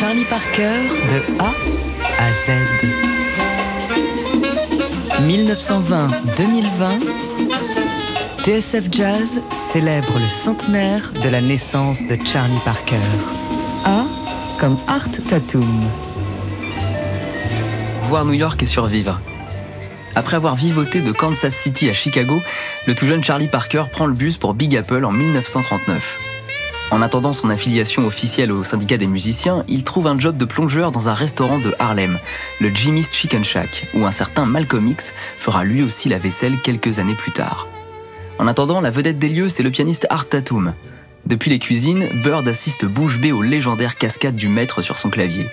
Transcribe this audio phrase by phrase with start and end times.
[0.00, 0.74] Charlie Parker
[1.08, 1.52] de A
[2.18, 2.50] à Z.
[5.20, 7.00] 1920-2020,
[8.42, 12.96] TSF Jazz célèbre le centenaire de la naissance de Charlie Parker.
[13.84, 14.04] A
[14.58, 15.88] comme Art Tatum.
[18.02, 19.20] Voir New York et survivre.
[20.16, 22.40] Après avoir vivoté de Kansas City à Chicago,
[22.88, 26.33] le tout jeune Charlie Parker prend le bus pour Big Apple en 1939.
[26.90, 30.92] En attendant son affiliation officielle au syndicat des musiciens, il trouve un job de plongeur
[30.92, 32.18] dans un restaurant de Harlem,
[32.60, 36.98] le Jimmy's Chicken Shack, où un certain Malcolm X fera lui aussi la vaisselle quelques
[36.98, 37.66] années plus tard.
[38.38, 40.74] En attendant, la vedette des lieux, c'est le pianiste Art Tatum.
[41.26, 45.48] Depuis les cuisines, Bird assiste bouche bée aux légendaires cascades du maître sur son clavier.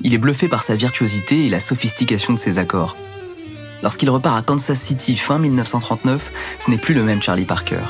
[0.00, 2.96] Il est bluffé par sa virtuosité et la sophistication de ses accords.
[3.82, 7.82] Lorsqu'il repart à Kansas City fin 1939, ce n'est plus le même Charlie Parker.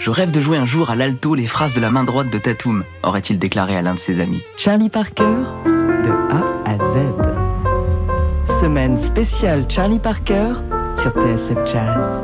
[0.00, 2.38] Je rêve de jouer un jour à l'alto les phrases de la main droite de
[2.38, 4.42] Tatum, aurait-il déclaré à l'un de ses amis.
[4.56, 5.24] Charlie Parker
[5.66, 8.56] de A à Z.
[8.60, 10.54] Semaine spéciale Charlie Parker
[10.96, 12.22] sur TSF Jazz.